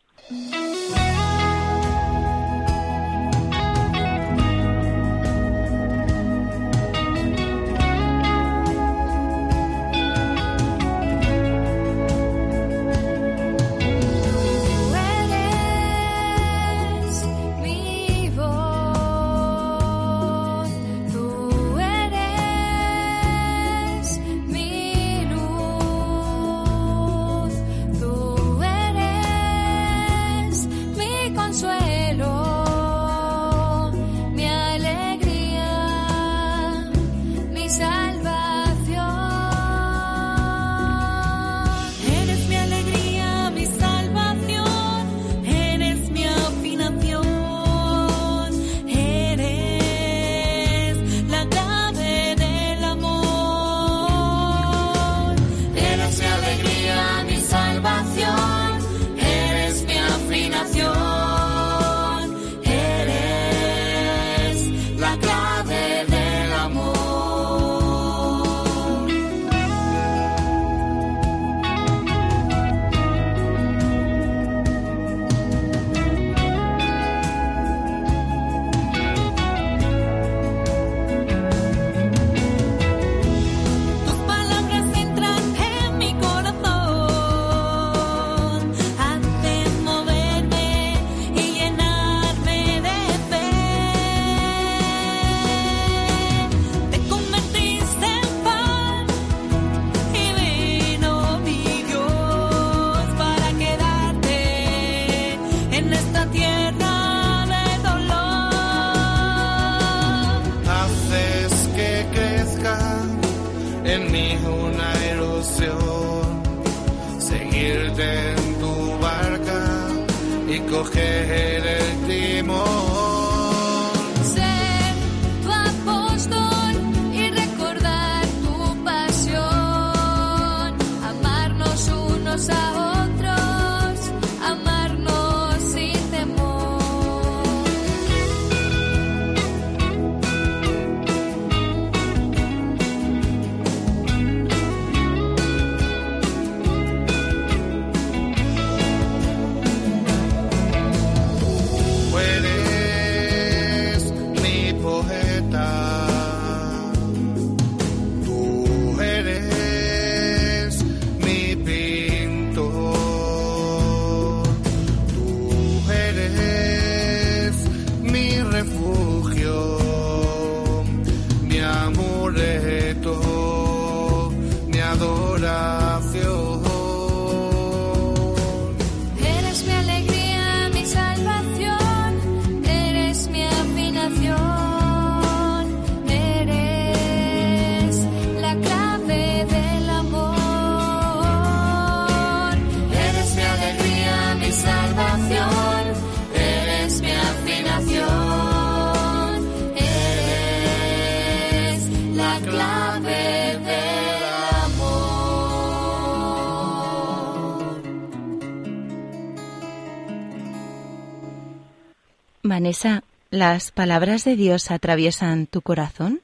[213.31, 216.21] ¿Las palabras de Dios atraviesan tu corazón?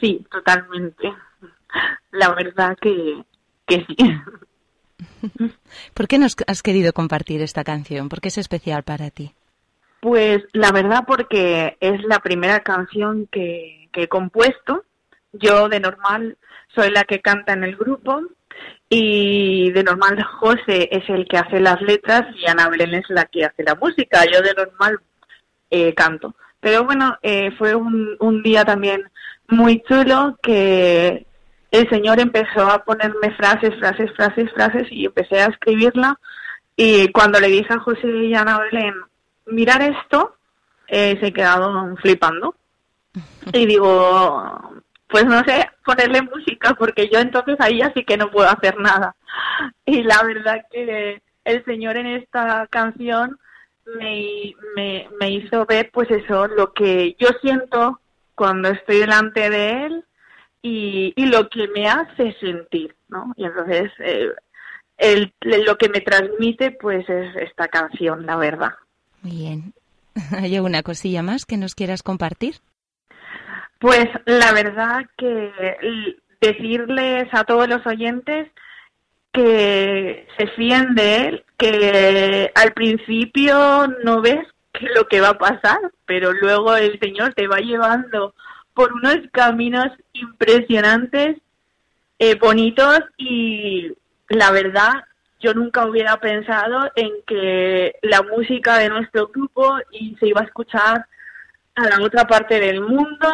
[0.00, 1.12] Sí, totalmente.
[2.10, 3.22] La verdad que,
[3.66, 3.96] que sí.
[5.94, 8.08] ¿Por qué nos has querido compartir esta canción?
[8.08, 9.32] ¿Por qué es especial para ti?
[10.00, 14.84] Pues la verdad porque es la primera canción que, que he compuesto.
[15.32, 16.36] Yo de normal
[16.74, 18.20] soy la que canta en el grupo
[18.88, 23.24] y de normal José es el que hace las letras y Ana Belén es la
[23.26, 24.24] que hace la música.
[24.30, 25.00] Yo de normal
[25.72, 26.34] eh, canto.
[26.60, 29.10] Pero bueno, eh, fue un, un día también
[29.48, 31.26] muy chulo que
[31.70, 36.20] el Señor empezó a ponerme frases, frases, frases, frases y empecé a escribirla.
[36.76, 38.94] Y cuando le dije a José y a Ana Belén,
[39.46, 40.36] mirar esto,
[40.88, 42.54] eh, se quedaron flipando.
[43.52, 48.48] Y digo, pues no sé, ponerle música, porque yo entonces ahí así que no puedo
[48.48, 49.16] hacer nada.
[49.84, 53.38] Y la verdad que el Señor en esta canción
[53.98, 58.00] me, me, me hizo ver pues eso, lo que yo siento
[58.34, 60.04] cuando estoy delante de Él
[60.62, 63.32] y, y lo que me hace sentir, ¿no?
[63.36, 64.30] Y entonces eh,
[64.96, 68.72] el, lo que me transmite pues es esta canción, la verdad.
[69.22, 69.74] Bien.
[70.38, 72.56] ¿Hay alguna cosilla más que nos quieras compartir?
[73.78, 75.50] Pues la verdad que
[76.40, 78.48] decirles a todos los oyentes
[79.32, 85.38] que se fíen de él, que al principio no ves que lo que va a
[85.38, 88.34] pasar, pero luego el Señor te va llevando
[88.74, 91.38] por unos caminos impresionantes,
[92.18, 93.92] eh, bonitos y
[94.28, 95.04] la verdad
[95.40, 99.76] yo nunca hubiera pensado en que la música de nuestro grupo
[100.20, 101.06] se iba a escuchar
[101.74, 103.28] a la otra parte del mundo,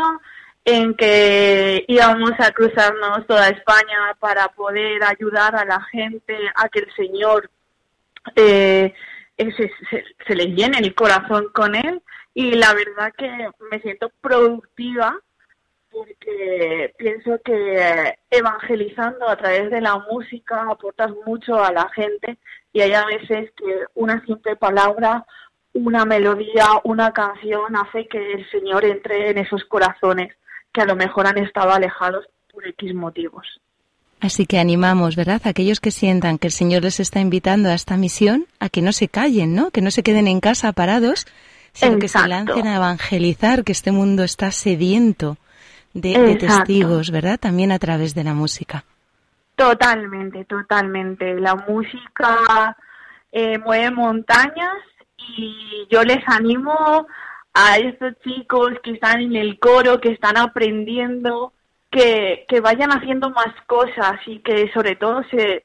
[0.64, 6.80] en que íbamos a cruzarnos toda España para poder ayudar a la gente a que
[6.80, 7.50] el Señor
[8.36, 8.92] eh,
[9.36, 9.70] eh, se,
[10.26, 12.02] se, le llene el corazón con Él.
[12.34, 15.18] Y la verdad que me siento productiva
[15.90, 22.38] porque pienso que evangelizando a través de la música aportas mucho a la gente
[22.72, 25.24] y hay a veces que una simple palabra,
[25.72, 30.34] una melodía, una canción hace que el Señor entre en esos corazones
[30.78, 33.44] que a lo mejor han estado alejados por X motivos.
[34.20, 35.40] Así que animamos, ¿verdad?
[35.44, 38.80] A aquellos que sientan que el Señor les está invitando a esta misión, a que
[38.80, 39.72] no se callen, ¿no?
[39.72, 41.26] Que no se queden en casa parados,
[41.72, 45.36] sino que se lancen a evangelizar, que este mundo está sediento
[45.94, 47.40] de, testigos, ¿verdad?
[47.40, 48.84] También a través de la música.
[49.56, 51.40] Totalmente, totalmente.
[51.40, 52.76] La música
[53.32, 54.78] eh, mueve montañas
[55.16, 57.08] y yo les animo
[57.54, 61.52] a estos chicos que están en el coro, que están aprendiendo,
[61.90, 65.64] que, que vayan haciendo más cosas y que sobre todo se,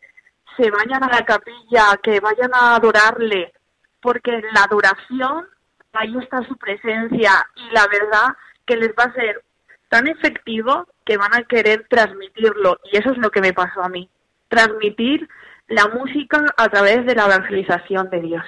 [0.57, 3.53] se vayan a la capilla, que vayan a adorarle,
[4.01, 5.47] porque en la adoración
[5.93, 9.43] ahí está su presencia y la verdad que les va a ser
[9.89, 13.89] tan efectivo que van a querer transmitirlo y eso es lo que me pasó a
[13.89, 14.09] mí,
[14.47, 15.27] transmitir
[15.67, 18.43] la música a través de la evangelización de Dios.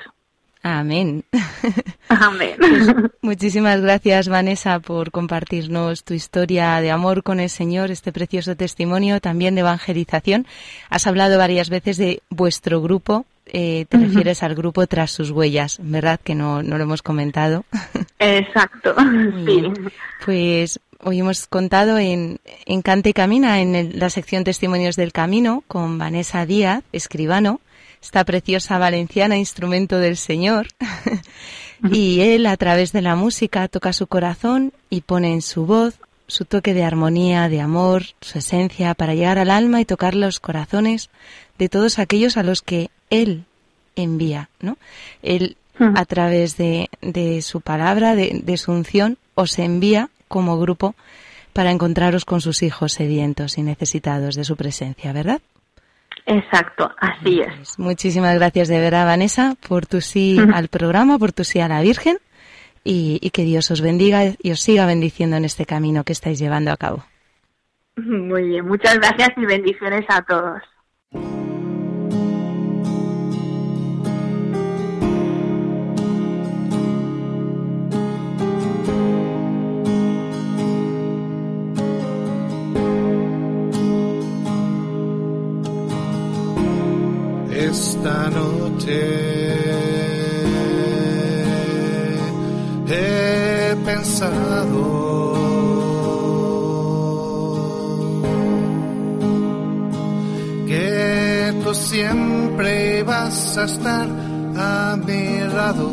[0.67, 1.23] Amén.
[2.09, 2.55] Amén.
[2.57, 2.87] Pues
[3.21, 9.21] muchísimas gracias, Vanessa, por compartirnos tu historia de amor con el Señor, este precioso testimonio
[9.21, 10.47] también de evangelización.
[10.89, 13.27] Has hablado varias veces de vuestro grupo.
[13.45, 16.19] Eh, te refieres al grupo Tras sus huellas, ¿verdad?
[16.23, 17.63] Que no, no lo hemos comentado.
[18.17, 18.95] Exacto.
[19.45, 19.63] Sí.
[20.25, 25.11] Pues hoy hemos contado en, en Cante y Camina, en el- la sección Testimonios del
[25.11, 27.61] Camino, con Vanessa Díaz, escribano,
[28.05, 30.67] esta preciosa valenciana, instrumento del Señor.
[31.91, 35.95] y él, a través de la música, toca su corazón y pone en su voz
[36.27, 40.39] su toque de armonía, de amor, su esencia, para llegar al alma y tocar los
[40.39, 41.09] corazones
[41.57, 43.45] de todos aquellos a los que él
[43.95, 44.77] envía, ¿no?
[45.23, 50.95] Él, a través de, de su palabra, de, de su unción, os envía como grupo
[51.53, 55.41] para encontraros con sus hijos sedientos y necesitados de su presencia, ¿verdad?
[56.25, 57.53] Exacto, así es.
[57.55, 61.67] Pues muchísimas gracias de verdad, Vanessa, por tu sí al programa, por tu sí a
[61.67, 62.17] la Virgen
[62.83, 66.39] y, y que Dios os bendiga y os siga bendiciendo en este camino que estáis
[66.39, 67.05] llevando a cabo.
[67.97, 71.44] Muy bien, muchas gracias y bendiciones a todos.
[87.71, 89.01] Esta noche
[92.87, 95.33] he pensado
[100.67, 104.07] que tú siempre vas a estar
[104.55, 105.91] a mi lado.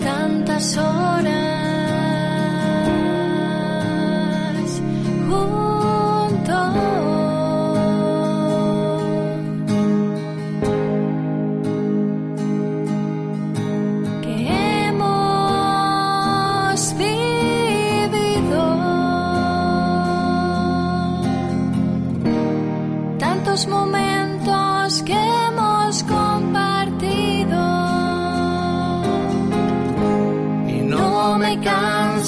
[0.00, 1.05] Tantas horas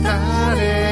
[0.00, 0.89] estaré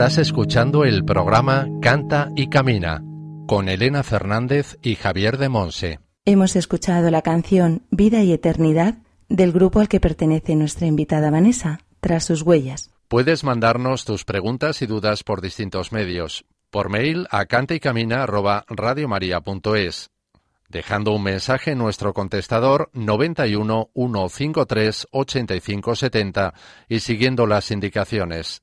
[0.00, 3.04] Estás escuchando el programa Canta y Camina
[3.46, 6.00] con Elena Fernández y Javier de Monse.
[6.24, 8.94] Hemos escuchado la canción Vida y Eternidad
[9.28, 12.88] del grupo al que pertenece nuestra invitada Vanessa, tras sus huellas.
[13.08, 16.46] Puedes mandarnos tus preguntas y dudas por distintos medios.
[16.70, 20.10] Por mail a cantaycamina@radiomaria.es,
[20.70, 26.54] dejando un mensaje en nuestro contestador 91 153 85 70
[26.88, 28.62] y siguiendo las indicaciones.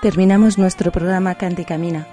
[0.00, 2.06] Terminamos nuestro programa Cante y Camina.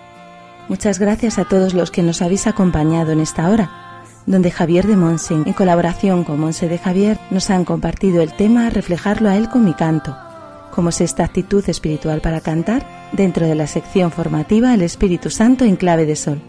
[0.67, 4.97] Muchas gracias a todos los que nos habéis acompañado en esta hora, donde Javier de
[4.97, 9.47] Monsen, en colaboración con Monse de Javier, nos han compartido el tema Reflejarlo a él
[9.47, 10.17] con mi canto,
[10.75, 15.63] cómo es esta actitud espiritual para cantar dentro de la sección formativa El Espíritu Santo
[15.63, 16.41] en clave de sol.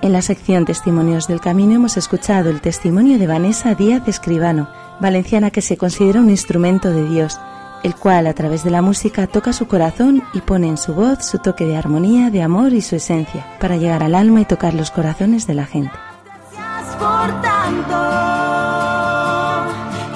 [0.00, 4.66] En la sección Testimonios del Camino hemos escuchado el testimonio de Vanessa Díaz Escribano,
[4.98, 7.38] valenciana que se considera un instrumento de Dios,
[7.86, 11.24] el cual a través de la música toca su corazón y pone en su voz
[11.24, 14.74] su toque de armonía, de amor y su esencia, para llegar al alma y tocar
[14.74, 15.92] los corazones de la gente.
[16.52, 17.94] Gracias por tanto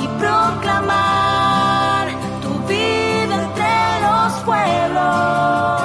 [0.02, 2.08] y proclamar
[2.42, 5.80] tu vida entre los pueblos.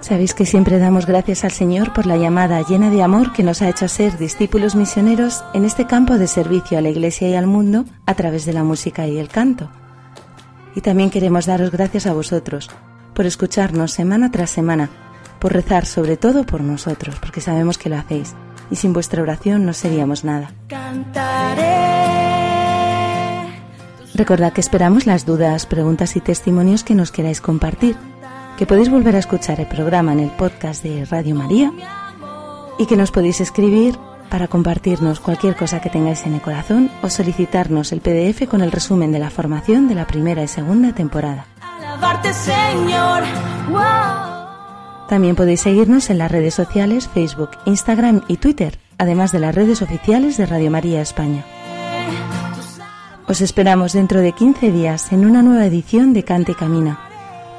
[0.00, 3.62] Sabéis que siempre damos gracias al Señor por la llamada llena de amor que nos
[3.62, 7.46] ha hecho ser discípulos misioneros en este campo de servicio a la Iglesia y al
[7.46, 9.70] mundo a través de la música y el canto.
[10.74, 12.70] Y también queremos daros gracias a vosotros
[13.14, 14.90] por escucharnos semana tras semana,
[15.38, 18.34] por rezar sobre todo por nosotros, porque sabemos que lo hacéis.
[18.70, 20.50] Y sin vuestra oración no seríamos nada.
[20.68, 21.94] Cantaré.
[24.14, 27.96] Recordad que esperamos las dudas, preguntas y testimonios que nos queráis compartir,
[28.56, 31.72] que podéis volver a escuchar el programa en el podcast de Radio María
[32.78, 33.98] y que nos podéis escribir
[34.34, 38.72] para compartirnos cualquier cosa que tengáis en el corazón o solicitarnos el PDF con el
[38.72, 41.46] resumen de la formación de la primera y segunda temporada.
[45.08, 49.82] También podéis seguirnos en las redes sociales Facebook, Instagram y Twitter, además de las redes
[49.82, 51.44] oficiales de Radio María España.
[53.28, 56.98] Os esperamos dentro de 15 días en una nueva edición de Cante y Camina.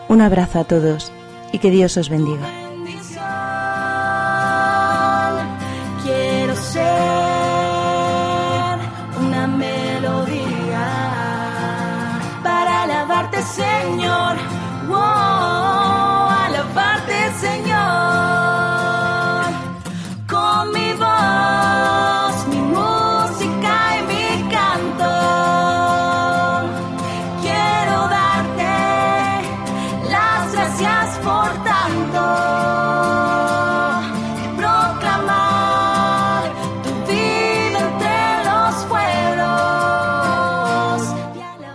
[0.09, 1.13] Un abrazo a todos
[1.53, 2.64] y que Dios os bendiga.